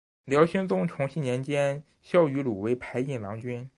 [0.25, 3.69] 辽兴宗重熙年间萧迂鲁为牌印郎君。